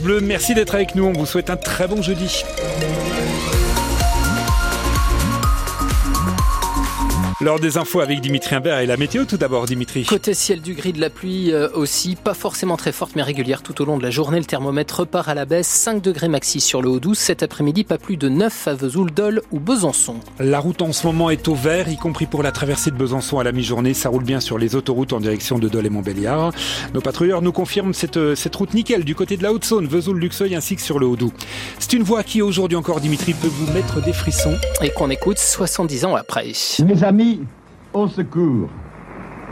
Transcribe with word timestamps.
Bleu. 0.00 0.20
Merci 0.20 0.54
d'être 0.54 0.74
avec 0.74 0.94
nous. 0.94 1.04
On 1.04 1.12
vous 1.12 1.26
souhaite 1.26 1.50
un 1.50 1.56
très 1.56 1.86
bon 1.86 2.02
jeudi. 2.02 2.44
Lors 7.44 7.60
des 7.60 7.76
infos 7.76 8.00
avec 8.00 8.22
Dimitri 8.22 8.54
Imbert 8.54 8.78
et 8.78 8.86
la 8.86 8.96
météo, 8.96 9.26
tout 9.26 9.36
d'abord 9.36 9.66
Dimitri. 9.66 10.04
Côté 10.04 10.32
ciel 10.32 10.62
du 10.62 10.72
gris 10.72 10.94
de 10.94 11.00
la 11.02 11.10
pluie 11.10 11.52
euh, 11.52 11.68
aussi, 11.74 12.16
pas 12.16 12.32
forcément 12.32 12.78
très 12.78 12.90
forte 12.90 13.16
mais 13.16 13.22
régulière 13.22 13.62
tout 13.62 13.82
au 13.82 13.84
long 13.84 13.98
de 13.98 14.02
la 14.02 14.10
journée. 14.10 14.38
Le 14.38 14.46
thermomètre 14.46 15.00
repart 15.00 15.28
à 15.28 15.34
la 15.34 15.44
baisse, 15.44 15.66
5 15.66 16.00
degrés 16.00 16.28
maxi 16.28 16.62
sur 16.62 16.80
le 16.80 16.88
Haut-Doubs. 16.88 17.14
Cet 17.14 17.42
après-midi, 17.42 17.84
pas 17.84 17.98
plus 17.98 18.16
de 18.16 18.30
9 18.30 18.68
à 18.68 18.72
Vesoul, 18.72 19.10
Dole 19.10 19.42
ou 19.52 19.60
Besançon. 19.60 20.20
La 20.38 20.58
route 20.58 20.80
en 20.80 20.94
ce 20.94 21.06
moment 21.06 21.28
est 21.28 21.46
au 21.46 21.54
vert, 21.54 21.90
y 21.90 21.98
compris 21.98 22.24
pour 22.24 22.42
la 22.42 22.50
traversée 22.50 22.90
de 22.90 22.96
Besançon 22.96 23.38
à 23.38 23.44
la 23.44 23.52
mi-journée. 23.52 23.92
Ça 23.92 24.08
roule 24.08 24.24
bien 24.24 24.40
sur 24.40 24.56
les 24.56 24.74
autoroutes 24.74 25.12
en 25.12 25.20
direction 25.20 25.58
de 25.58 25.68
Dole 25.68 25.84
et 25.84 25.90
Montbéliard. 25.90 26.50
Nos 26.94 27.02
patrouilleurs 27.02 27.42
nous 27.42 27.52
confirment 27.52 27.92
cette, 27.92 28.16
euh, 28.16 28.34
cette 28.34 28.56
route 28.56 28.72
nickel 28.72 29.04
du 29.04 29.14
côté 29.14 29.36
de 29.36 29.42
la 29.42 29.52
Haute-Saône, 29.52 29.86
Vesoul, 29.86 30.18
Luxeuil 30.18 30.54
ainsi 30.54 30.76
que 30.76 30.82
sur 30.82 30.98
le 30.98 31.04
Haut-Doubs. 31.04 31.34
C'est 31.78 31.92
une 31.92 32.04
voix 32.04 32.22
qui 32.22 32.40
aujourd'hui 32.40 32.78
encore, 32.78 33.00
Dimitri, 33.00 33.34
peut 33.34 33.48
vous 33.48 33.70
mettre 33.74 34.02
des 34.02 34.14
frissons. 34.14 34.56
Et 34.80 34.88
qu'on 34.88 35.10
écoute 35.10 35.36
70 35.36 36.06
ans 36.06 36.14
après. 36.14 36.50
Mes 36.82 37.04
amis, 37.04 37.33
au 37.92 38.08
secours. 38.08 38.68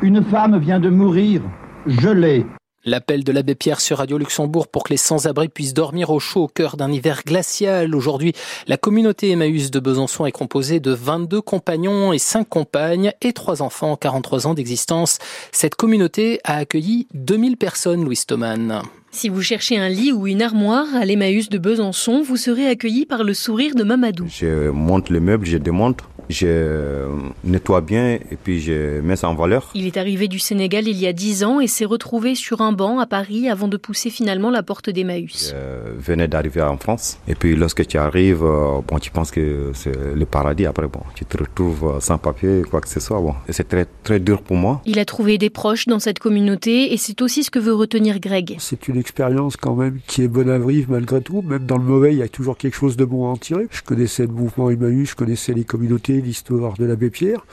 Une 0.02 0.24
femme 0.24 0.58
vient 0.58 0.80
de 0.80 0.88
mourir, 0.88 1.42
gelée. 1.86 2.44
L'appel 2.84 3.22
de 3.22 3.30
l'abbé 3.30 3.54
Pierre 3.54 3.80
sur 3.80 3.98
Radio 3.98 4.18
Luxembourg 4.18 4.66
pour 4.66 4.82
que 4.82 4.92
les 4.92 4.96
sans-abri 4.96 5.48
puissent 5.48 5.72
dormir 5.72 6.10
au 6.10 6.18
chaud 6.18 6.42
au 6.42 6.48
cœur 6.48 6.76
d'un 6.76 6.90
hiver 6.90 7.22
glacial. 7.24 7.94
Aujourd'hui, 7.94 8.32
la 8.66 8.76
communauté 8.76 9.30
Emmaüs 9.30 9.70
de 9.70 9.78
Besançon 9.78 10.26
est 10.26 10.32
composée 10.32 10.80
de 10.80 10.90
22 10.90 11.40
compagnons 11.40 12.12
et 12.12 12.18
5 12.18 12.48
compagnes 12.48 13.12
et 13.22 13.32
3 13.32 13.62
enfants, 13.62 13.96
43 13.96 14.48
ans 14.48 14.54
d'existence. 14.54 15.18
Cette 15.52 15.76
communauté 15.76 16.40
a 16.42 16.56
accueilli 16.56 17.06
2000 17.14 17.56
personnes, 17.56 18.04
Louis 18.04 18.20
Thoman. 18.26 18.82
Si 19.12 19.28
vous 19.28 19.42
cherchez 19.42 19.76
un 19.76 19.90
lit 19.90 20.10
ou 20.10 20.26
une 20.26 20.40
armoire 20.40 20.86
à 20.96 21.04
l'Emmaüs 21.04 21.50
de 21.50 21.58
Besançon, 21.58 22.22
vous 22.22 22.38
serez 22.38 22.66
accueilli 22.66 23.04
par 23.04 23.24
le 23.24 23.34
sourire 23.34 23.74
de 23.74 23.84
Mamadou. 23.84 24.26
Je 24.26 24.70
monte 24.70 25.10
les 25.10 25.20
meubles, 25.20 25.44
je 25.46 25.58
démonte, 25.58 26.00
je 26.32 27.06
nettoie 27.44 27.80
bien 27.80 28.18
et 28.30 28.36
puis 28.42 28.60
je 28.60 29.00
mets 29.00 29.16
ça 29.16 29.28
en 29.28 29.34
valeur. 29.34 29.70
Il 29.74 29.86
est 29.86 29.96
arrivé 29.96 30.28
du 30.28 30.38
Sénégal 30.38 30.88
il 30.88 30.98
y 30.98 31.06
a 31.06 31.12
10 31.12 31.44
ans 31.44 31.60
et 31.60 31.66
s'est 31.66 31.84
retrouvé 31.84 32.34
sur 32.34 32.60
un 32.60 32.72
banc 32.72 32.98
à 32.98 33.06
Paris 33.06 33.48
avant 33.48 33.68
de 33.68 33.76
pousser 33.76 34.10
finalement 34.10 34.50
la 34.50 34.62
porte 34.62 34.90
d'Emmaüs. 34.90 35.54
Je 35.54 36.00
venais 36.00 36.28
d'arriver 36.28 36.62
en 36.62 36.76
France 36.76 37.18
et 37.28 37.34
puis 37.34 37.56
lorsque 37.56 37.86
tu 37.86 37.98
arrives, 37.98 38.44
euh, 38.44 38.80
bon, 38.86 38.98
tu 38.98 39.10
penses 39.10 39.30
que 39.30 39.70
c'est 39.74 39.96
le 40.14 40.26
paradis. 40.26 40.66
Après, 40.66 40.86
bon, 40.86 41.00
tu 41.14 41.24
te 41.24 41.38
retrouves 41.38 41.98
sans 42.00 42.18
papier, 42.18 42.62
quoi 42.68 42.80
que 42.80 42.88
ce 42.88 43.00
soit. 43.00 43.20
Bon, 43.20 43.34
c'est 43.48 43.68
très 43.68 43.86
très 44.02 44.20
dur 44.20 44.42
pour 44.42 44.56
moi. 44.56 44.80
Il 44.86 44.98
a 44.98 45.04
trouvé 45.04 45.38
des 45.38 45.50
proches 45.50 45.86
dans 45.86 45.98
cette 45.98 46.18
communauté 46.18 46.92
et 46.92 46.96
c'est 46.96 47.20
aussi 47.22 47.44
ce 47.44 47.50
que 47.50 47.58
veut 47.58 47.74
retenir 47.74 48.20
Greg. 48.20 48.56
C'est 48.58 48.88
une 48.88 48.96
expérience 48.98 49.56
quand 49.56 49.74
même 49.74 49.98
qui 50.06 50.22
est 50.22 50.28
bonne 50.28 50.50
à 50.50 50.58
vivre 50.58 50.90
malgré 50.90 51.20
tout. 51.20 51.42
Même 51.42 51.66
dans 51.66 51.78
le 51.78 51.84
mauvais, 51.84 52.12
il 52.12 52.18
y 52.18 52.22
a 52.22 52.28
toujours 52.28 52.56
quelque 52.56 52.74
chose 52.74 52.96
de 52.96 53.04
bon 53.04 53.26
à 53.26 53.30
en 53.30 53.36
tirer. 53.36 53.66
Je 53.70 53.82
connaissais 53.82 54.26
le 54.26 54.32
mouvement 54.32 54.70
Emmaüs, 54.70 55.10
je 55.10 55.14
connaissais 55.14 55.52
les 55.52 55.64
communautés, 55.64 56.21
l'histoire 56.22 56.74
de 56.74 56.84
l'abbé 56.84 57.10
Pierre 57.10 57.44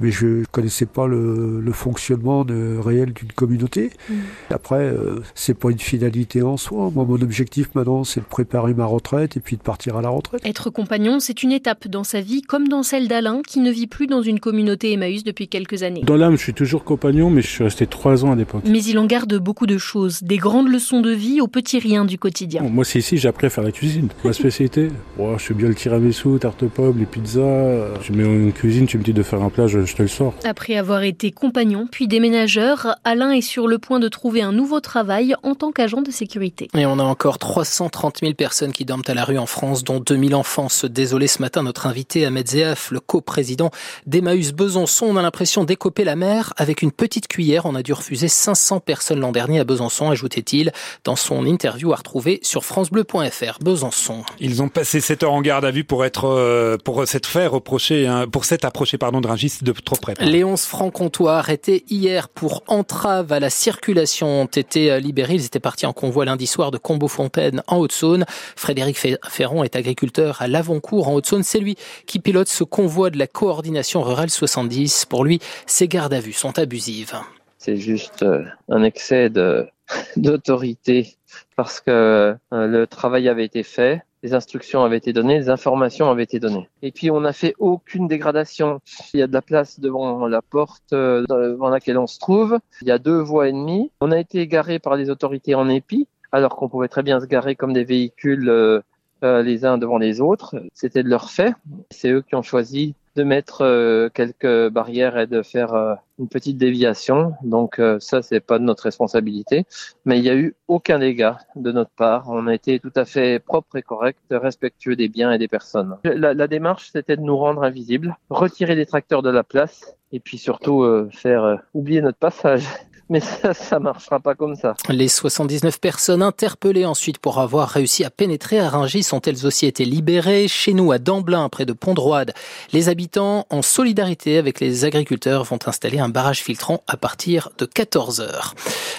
mais 0.00 0.10
je 0.10 0.26
ne 0.26 0.44
connaissais 0.50 0.86
pas 0.86 1.06
le, 1.06 1.60
le 1.60 1.72
fonctionnement 1.72 2.44
de, 2.44 2.78
réel 2.78 3.12
d'une 3.12 3.32
communauté. 3.32 3.90
Mm. 4.08 4.14
Après, 4.50 4.80
euh, 4.80 5.20
c'est 5.34 5.54
pas 5.54 5.70
une 5.70 5.78
finalité 5.78 6.42
en 6.42 6.56
soi. 6.56 6.90
Moi, 6.94 7.04
mon 7.04 7.14
objectif 7.14 7.74
maintenant, 7.74 8.04
c'est 8.04 8.20
de 8.20 8.26
préparer 8.26 8.74
ma 8.74 8.84
retraite 8.84 9.36
et 9.36 9.40
puis 9.40 9.56
de 9.56 9.62
partir 9.62 9.96
à 9.96 10.02
la 10.02 10.10
retraite. 10.10 10.44
Être 10.44 10.70
compagnon, 10.70 11.18
c'est 11.20 11.42
une 11.42 11.52
étape 11.52 11.88
dans 11.88 12.04
sa 12.04 12.20
vie, 12.20 12.42
comme 12.42 12.68
dans 12.68 12.82
celle 12.82 13.08
d'Alain, 13.08 13.40
qui 13.46 13.60
ne 13.60 13.70
vit 13.70 13.86
plus 13.86 14.06
dans 14.06 14.22
une 14.22 14.40
communauté 14.40 14.92
Emmaüs 14.92 15.24
depuis 15.24 15.48
quelques 15.48 15.82
années. 15.82 16.02
Dans 16.02 16.16
l'âme, 16.16 16.36
je 16.36 16.42
suis 16.42 16.54
toujours 16.54 16.84
compagnon, 16.84 17.30
mais 17.30 17.42
je 17.42 17.48
suis 17.48 17.64
resté 17.64 17.86
trois 17.86 18.24
ans 18.24 18.32
à 18.32 18.36
l'époque. 18.36 18.64
Mais 18.66 18.82
il 18.82 18.98
en 18.98 19.06
garde 19.06 19.34
beaucoup 19.38 19.66
de 19.66 19.78
choses, 19.78 20.22
des 20.22 20.36
grandes 20.36 20.68
leçons 20.68 21.00
de 21.00 21.10
vie 21.10 21.40
aux 21.40 21.48
petits 21.48 21.78
riens 21.78 22.04
du 22.04 22.18
quotidien. 22.18 22.62
Bon, 22.62 22.70
moi, 22.70 22.84
c'est 22.84 22.98
ici, 22.98 23.16
j'ai 23.16 23.28
appris 23.28 23.46
à 23.46 23.50
faire 23.50 23.64
la 23.64 23.72
cuisine. 23.72 24.08
Ma 24.24 24.32
spécialité, 24.32 24.88
oh, 25.18 25.34
je 25.38 25.44
fais 25.44 25.54
bien 25.54 25.68
le 25.68 25.74
tiramisu, 25.74 26.38
tarte 26.38 26.66
pomme, 26.66 26.98
les 26.98 27.06
pizzas. 27.06 27.94
Je 28.06 28.12
mets 28.12 28.22
une 28.22 28.52
cuisine, 28.52 28.86
tu 28.86 28.98
me 28.98 29.02
dis 29.02 29.12
de 29.12 29.22
faire 29.24 29.42
un 29.42 29.50
plat, 29.50 29.66
je, 29.66 29.84
je 29.84 29.96
te 29.96 30.02
le 30.02 30.06
sors. 30.06 30.32
Après 30.44 30.76
avoir 30.76 31.02
été 31.02 31.32
compagnon 31.32 31.88
puis 31.90 32.06
déménageur, 32.06 32.94
Alain 33.02 33.32
est 33.32 33.40
sur 33.40 33.66
le 33.66 33.78
point 33.78 33.98
de 33.98 34.06
trouver 34.06 34.42
un 34.42 34.52
nouveau 34.52 34.78
travail 34.78 35.34
en 35.42 35.56
tant 35.56 35.72
qu'agent 35.72 36.02
de 36.02 36.12
sécurité. 36.12 36.68
Et 36.76 36.86
on 36.86 37.00
a 37.00 37.02
encore 37.02 37.38
330 37.38 38.18
000 38.20 38.34
personnes 38.34 38.70
qui 38.70 38.84
dorment 38.84 39.02
à 39.08 39.14
la 39.14 39.24
rue 39.24 39.38
en 39.38 39.46
France, 39.46 39.82
dont 39.82 39.98
2000 39.98 40.36
enfants. 40.36 40.68
Se 40.68 40.86
désoler 40.86 41.26
ce 41.26 41.42
matin, 41.42 41.64
notre 41.64 41.88
invité 41.88 42.24
Ahmed 42.24 42.46
Zéaf, 42.46 42.92
le 42.92 43.00
coprésident 43.00 43.70
d'Emmaüs 44.06 44.52
Besançon. 44.52 45.06
On 45.06 45.16
a 45.16 45.22
l'impression 45.22 45.64
d'écoper 45.64 46.04
la 46.04 46.14
mer 46.14 46.52
avec 46.58 46.82
une 46.82 46.92
petite 46.92 47.26
cuillère. 47.26 47.66
On 47.66 47.74
a 47.74 47.82
dû 47.82 47.92
refuser 47.92 48.28
500 48.28 48.78
personnes 48.78 49.18
l'an 49.18 49.32
dernier 49.32 49.58
à 49.58 49.64
Besançon, 49.64 50.10
ajoutait-il 50.10 50.70
dans 51.02 51.16
son 51.16 51.44
interview 51.44 51.92
à 51.92 51.96
retrouver 51.96 52.38
sur 52.42 52.64
francebleu.fr. 52.64 53.58
Besançon. 53.60 54.22
Ils 54.38 54.62
ont 54.62 54.68
passé 54.68 55.00
7 55.00 55.24
heures 55.24 55.32
en 55.32 55.42
garde 55.42 55.64
à 55.64 55.72
vue 55.72 55.84
pour 55.84 56.04
être, 56.04 56.26
euh, 56.26 56.76
pour 56.76 57.04
s'être 57.08 57.26
fait 57.26 57.46
reprocher, 57.46 57.95
hein, 58.04 58.26
pour 58.28 58.44
s'être 58.44 58.64
approché, 58.64 58.98
pardon, 58.98 59.20
de 59.20 59.28
Rungis 59.28 59.58
de 59.62 59.72
trop 59.72 59.96
près. 59.96 60.14
Les 60.20 60.44
11 60.44 60.60
francs-comtois 60.60 61.38
arrêtés 61.38 61.84
hier 61.88 62.28
pour 62.28 62.62
entrave 62.66 63.32
à 63.32 63.40
la 63.40 63.50
circulation 63.50 64.42
ont 64.42 64.46
été 64.46 65.00
libérés. 65.00 65.34
Ils 65.34 65.46
étaient 65.46 65.60
partis 65.60 65.86
en 65.86 65.92
convoi 65.92 66.24
lundi 66.24 66.46
soir 66.46 66.70
de 66.70 66.78
Combeau-Fontaine 66.78 67.62
en 67.66 67.78
Haute-Saône. 67.78 68.24
Frédéric 68.56 68.98
Ferron 69.28 69.64
est 69.64 69.76
agriculteur 69.76 70.42
à 70.42 70.48
Lavoncourt 70.48 71.08
en 71.08 71.14
Haute-Saône. 71.14 71.42
C'est 71.42 71.60
lui 71.60 71.76
qui 72.06 72.18
pilote 72.18 72.48
ce 72.48 72.64
convoi 72.64 73.10
de 73.10 73.18
la 73.18 73.26
coordination 73.26 74.02
rurale 74.02 74.30
70. 74.30 75.06
Pour 75.06 75.24
lui, 75.24 75.40
ces 75.66 75.88
gardes 75.88 76.14
à 76.14 76.20
vue 76.20 76.32
sont 76.32 76.58
abusives. 76.58 77.14
C'est 77.58 77.76
juste 77.76 78.22
euh, 78.22 78.44
un 78.68 78.82
excès 78.82 79.30
d'autorité 80.16 81.16
parce 81.56 81.80
que 81.80 81.90
euh, 81.90 82.66
le 82.66 82.86
travail 82.86 83.28
avait 83.28 83.44
été 83.44 83.62
fait 83.62 84.02
les 84.26 84.34
instructions 84.34 84.82
avaient 84.82 84.96
été 84.96 85.12
données, 85.12 85.38
les 85.38 85.50
informations 85.50 86.10
avaient 86.10 86.24
été 86.24 86.40
données. 86.40 86.68
Et 86.82 86.90
puis 86.90 87.12
on 87.12 87.20
n'a 87.20 87.32
fait 87.32 87.54
aucune 87.60 88.08
dégradation. 88.08 88.80
Il 89.14 89.20
y 89.20 89.22
a 89.22 89.28
de 89.28 89.32
la 89.32 89.40
place 89.40 89.78
devant 89.78 90.26
la 90.26 90.42
porte 90.42 90.92
euh, 90.92 91.24
devant 91.28 91.68
laquelle 91.68 91.96
on 91.96 92.08
se 92.08 92.18
trouve. 92.18 92.58
Il 92.82 92.88
y 92.88 92.90
a 92.90 92.98
deux 92.98 93.20
voies 93.20 93.48
et 93.48 93.52
demie. 93.52 93.92
On 94.00 94.10
a 94.10 94.18
été 94.18 94.44
garé 94.48 94.80
par 94.80 94.96
les 94.96 95.10
autorités 95.10 95.54
en 95.54 95.68
épi, 95.68 96.08
alors 96.32 96.56
qu'on 96.56 96.68
pouvait 96.68 96.88
très 96.88 97.04
bien 97.04 97.20
se 97.20 97.26
garer 97.26 97.54
comme 97.54 97.72
des 97.72 97.84
véhicules 97.84 98.48
euh, 98.48 98.80
euh, 99.22 99.42
les 99.42 99.64
uns 99.64 99.78
devant 99.78 99.98
les 99.98 100.20
autres. 100.20 100.56
C'était 100.74 101.04
de 101.04 101.08
leur 101.08 101.30
fait. 101.30 101.54
C'est 101.90 102.10
eux 102.10 102.22
qui 102.22 102.34
ont 102.34 102.42
choisi 102.42 102.96
de 103.16 103.24
mettre 103.24 103.62
euh, 103.62 104.08
quelques 104.10 104.68
barrières 104.68 105.18
et 105.18 105.26
de 105.26 105.42
faire 105.42 105.74
euh, 105.74 105.94
une 106.18 106.28
petite 106.28 106.58
déviation. 106.58 107.32
Donc 107.42 107.78
euh, 107.78 107.98
ça, 107.98 108.22
c'est 108.22 108.40
pas 108.40 108.58
de 108.58 108.64
notre 108.64 108.84
responsabilité. 108.84 109.64
Mais 110.04 110.18
il 110.18 110.22
n'y 110.22 110.28
a 110.28 110.36
eu 110.36 110.54
aucun 110.68 110.98
dégât 110.98 111.38
de 111.56 111.72
notre 111.72 111.90
part. 111.90 112.28
On 112.28 112.46
a 112.46 112.54
été 112.54 112.78
tout 112.78 112.92
à 112.94 113.04
fait 113.04 113.38
propre 113.38 113.76
et 113.76 113.82
correct, 113.82 114.18
respectueux 114.30 114.96
des 114.96 115.08
biens 115.08 115.32
et 115.32 115.38
des 115.38 115.48
personnes. 115.48 115.96
La, 116.04 116.34
la 116.34 116.46
démarche, 116.46 116.90
c'était 116.92 117.16
de 117.16 117.22
nous 117.22 117.36
rendre 117.36 117.62
invisibles, 117.62 118.16
retirer 118.28 118.74
les 118.74 118.86
tracteurs 118.86 119.22
de 119.22 119.30
la 119.30 119.42
place 119.42 119.96
et 120.12 120.20
puis 120.20 120.38
surtout 120.38 120.86
faire 121.10 121.62
oublier 121.74 122.00
notre 122.00 122.18
passage 122.18 122.64
mais 123.08 123.20
ça, 123.20 123.54
ça 123.54 123.78
marchera 123.78 124.20
pas 124.20 124.34
comme 124.34 124.56
ça. 124.56 124.74
Les 124.88 125.08
79 125.08 125.80
personnes 125.80 126.22
interpellées 126.22 126.86
ensuite 126.86 127.18
pour 127.18 127.38
avoir 127.38 127.68
réussi 127.68 128.04
à 128.04 128.10
pénétrer 128.10 128.58
à 128.58 128.68
Rungis 128.68 129.08
ont 129.12 129.20
elles 129.20 129.46
aussi 129.46 129.66
été 129.66 129.84
libérées. 129.84 130.48
Chez 130.48 130.72
nous, 130.72 130.92
à 130.92 130.98
Damblin, 130.98 131.48
près 131.48 131.66
de 131.66 131.72
Pont-Droide, 131.72 132.32
les 132.72 132.88
habitants, 132.88 133.46
en 133.50 133.62
solidarité 133.62 134.38
avec 134.38 134.60
les 134.60 134.84
agriculteurs, 134.84 135.44
vont 135.44 135.58
installer 135.66 135.98
un 135.98 136.08
barrage 136.08 136.42
filtrant 136.42 136.82
à 136.86 136.96
partir 136.96 137.50
de 137.58 137.64
14 137.64 138.20
heures. 138.20 138.54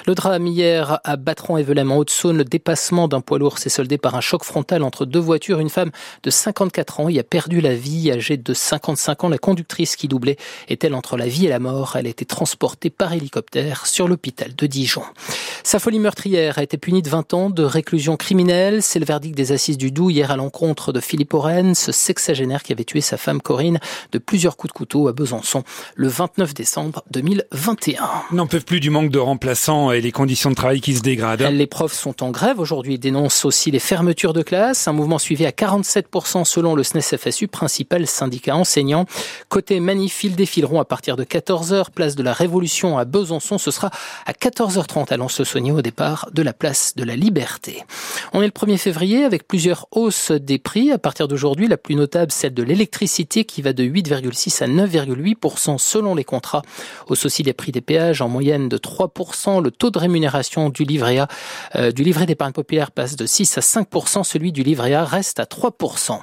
Le 0.05 0.15
drame 0.15 0.47
hier 0.47 0.99
à 1.03 1.17
batron 1.17 1.57
evelem 1.57 1.91
en 1.91 1.97
Haute-Saône, 1.97 2.37
le 2.37 2.45
dépassement 2.45 3.07
d'un 3.07 3.21
poids 3.21 3.39
lourd 3.39 3.57
s'est 3.57 3.69
soldé 3.69 3.97
par 3.97 4.15
un 4.15 4.21
choc 4.21 4.43
frontal 4.43 4.83
entre 4.83 5.05
deux 5.05 5.19
voitures. 5.19 5.59
Une 5.59 5.69
femme 5.69 5.91
de 6.23 6.29
54 6.29 7.01
ans 7.01 7.09
y 7.09 7.19
a 7.19 7.23
perdu 7.23 7.59
la 7.59 7.75
vie, 7.75 8.11
âgée 8.11 8.37
de 8.37 8.53
55 8.53 9.25
ans. 9.25 9.29
La 9.29 9.37
conductrice 9.37 9.95
qui 9.95 10.07
doublait 10.07 10.37
est-elle 10.69 10.95
entre 10.95 11.17
la 11.17 11.27
vie 11.27 11.45
et 11.45 11.49
la 11.49 11.59
mort? 11.59 11.95
Elle 11.95 12.07
a 12.07 12.09
été 12.09 12.25
transportée 12.25 12.89
par 12.89 13.13
hélicoptère 13.13 13.85
l'hôpital 14.05 14.53
de 14.55 14.67
Dijon. 14.67 15.03
Sa 15.63 15.79
folie 15.79 15.99
meurtrière 15.99 16.59
a 16.59 16.63
été 16.63 16.77
punie 16.77 17.01
de 17.01 17.09
20 17.09 17.33
ans 17.33 17.49
de 17.49 17.63
réclusion 17.63 18.15
criminelle. 18.15 18.83
C'est 18.83 18.99
le 18.99 19.05
verdict 19.05 19.35
des 19.35 19.51
assises 19.51 19.77
du 19.77 19.91
Doubs 19.91 20.11
hier 20.11 20.31
à 20.31 20.35
l'encontre 20.35 20.93
de 20.93 20.99
Philippe 20.99 21.33
Oren, 21.33 21.73
ce 21.73 21.91
sexagénaire 21.91 22.63
qui 22.63 22.73
avait 22.73 22.83
tué 22.83 23.01
sa 23.01 23.17
femme 23.17 23.41
Corinne 23.41 23.79
de 24.11 24.17
plusieurs 24.17 24.57
coups 24.57 24.73
de 24.73 24.77
couteau 24.77 25.07
à 25.07 25.13
Besançon 25.13 25.63
le 25.95 26.07
29 26.07 26.53
décembre 26.53 27.03
2021. 27.11 28.09
N'en 28.31 28.47
peuvent 28.47 28.65
plus 28.65 28.79
du 28.79 28.89
manque 28.89 29.09
de 29.09 29.19
remplaçants 29.19 29.91
et 29.91 30.01
les 30.01 30.11
conditions 30.11 30.49
de 30.49 30.55
travail 30.55 30.81
qui 30.81 30.93
se 30.93 31.01
dégradent. 31.01 31.41
Les 31.41 31.67
profs 31.67 31.93
sont 31.93 32.23
en 32.23 32.31
grève 32.31 32.59
aujourd'hui. 32.59 32.95
Ils 32.95 32.99
dénoncent 32.99 33.45
aussi 33.45 33.71
les 33.71 33.79
fermetures 33.79 34.33
de 34.33 34.43
classes. 34.43 34.87
Un 34.87 34.93
mouvement 34.93 35.17
suivi 35.17 35.45
à 35.45 35.51
47% 35.51 36.45
selon 36.45 36.75
le 36.75 36.83
SNES 36.83 37.17
FSU, 37.17 37.47
principal 37.47 38.05
syndicat 38.07 38.55
enseignant. 38.55 39.05
Côté 39.49 39.79
manif, 39.79 40.23
ils 40.23 40.35
défileront 40.35 40.79
à 40.79 40.85
partir 40.85 41.15
de 41.15 41.23
14h, 41.23 41.91
place 41.91 42.15
de 42.15 42.23
la 42.23 42.33
Révolution 42.33 42.97
à 42.97 43.05
Besançon. 43.05 43.57
Ce 43.57 43.71
sera 43.71 43.86
à 44.25 44.31
14h30 44.31 45.13
à 45.13 45.17
Lons-le-Saunier 45.17 45.71
au 45.71 45.81
départ 45.81 46.29
de 46.33 46.41
la 46.41 46.53
place 46.53 46.93
de 46.95 47.03
la 47.03 47.15
Liberté. 47.15 47.83
On 48.33 48.41
est 48.41 48.45
le 48.45 48.51
1er 48.51 48.77
février 48.77 49.23
avec 49.23 49.47
plusieurs 49.47 49.87
hausses 49.91 50.31
des 50.31 50.57
prix. 50.57 50.91
À 50.91 50.97
partir 50.97 51.27
d'aujourd'hui, 51.27 51.67
la 51.67 51.77
plus 51.77 51.95
notable, 51.95 52.31
celle 52.31 52.53
de 52.53 52.63
l'électricité 52.63 53.45
qui 53.45 53.61
va 53.61 53.73
de 53.73 53.83
8,6 53.83 54.63
à 54.63 54.67
9,8% 54.67 55.77
selon 55.77 56.15
les 56.15 56.23
contrats. 56.23 56.61
Hausse 57.07 57.25
aussi 57.25 57.43
les 57.43 57.53
prix 57.53 57.71
des 57.71 57.81
péages 57.81 58.21
en 58.21 58.29
moyenne 58.29 58.69
de 58.69 58.77
3%. 58.77 59.61
Le 59.61 59.71
taux 59.71 59.91
de 59.91 59.99
rémunération 59.99 60.69
du 60.69 60.83
livret 60.83 61.19
A, 61.19 61.27
euh, 61.75 61.91
du 61.91 62.03
livret 62.03 62.25
d'épargne 62.25 62.53
populaire 62.53 62.91
passe 62.91 63.15
de 63.15 63.25
6 63.25 63.57
à 63.57 63.61
5%. 63.61 64.23
Celui 64.23 64.51
du 64.51 64.63
livret 64.63 64.93
A 64.93 65.05
reste 65.05 65.39
à 65.39 65.45
3%. 65.45 66.19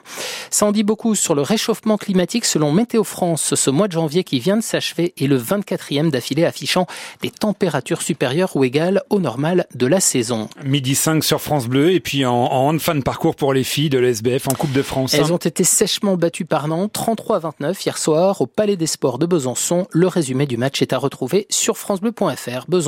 Ça 0.50 0.66
en 0.66 0.72
dit 0.72 0.84
beaucoup 0.84 1.14
sur 1.14 1.34
le 1.34 1.42
réchauffement 1.42 1.96
climatique 1.96 2.44
selon 2.44 2.72
Météo 2.72 3.04
France. 3.04 3.54
Ce 3.54 3.70
mois 3.70 3.88
de 3.88 3.92
janvier 3.92 4.24
qui 4.24 4.40
vient 4.40 4.56
de 4.56 4.62
s'achever 4.62 5.14
est 5.18 5.26
le 5.26 5.38
24e 5.38 6.10
d'affilée 6.10 6.44
affichant 6.44 6.86
des 7.22 7.30
températures 7.30 7.53
supérieures 8.00 8.56
ou 8.56 8.64
égales 8.64 9.02
au 9.10 9.20
normal 9.20 9.66
de 9.74 9.86
la 9.86 10.00
saison. 10.00 10.48
Midi 10.64 10.94
5 10.94 11.22
sur 11.24 11.40
France 11.40 11.66
Bleu 11.66 11.92
et 11.92 12.00
puis 12.00 12.24
en, 12.24 12.34
en 12.34 12.78
fin 12.78 12.94
de 12.94 13.02
parcours 13.02 13.36
pour 13.36 13.52
les 13.52 13.64
filles 13.64 13.90
de 13.90 13.98
l'SBF 13.98 14.48
en 14.48 14.54
Coupe 14.54 14.72
de 14.72 14.82
France. 14.82 15.14
Elles 15.14 15.32
ont 15.32 15.36
été 15.36 15.64
sèchement 15.64 16.16
battues 16.16 16.44
par 16.44 16.68
Nantes 16.68 16.92
33 16.92 17.36
à 17.36 17.38
29 17.38 17.84
hier 17.84 17.98
soir 17.98 18.40
au 18.40 18.46
Palais 18.46 18.76
des 18.76 18.86
Sports 18.86 19.18
de 19.18 19.26
Besançon. 19.26 19.86
Le 19.90 20.06
résumé 20.06 20.46
du 20.46 20.56
match 20.56 20.82
est 20.82 20.92
à 20.92 20.98
retrouver 20.98 21.46
sur 21.50 21.76
francebleu.fr. 21.76 22.66
Besançon 22.68 22.84